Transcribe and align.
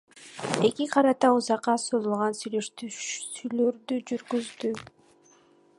Эки 0.67 0.87
тарап 0.93 1.21
узакка 1.35 1.75
созулган 1.83 2.33
сүйлөшүүлөрдү 2.39 4.01
жүргүздү. 4.13 4.73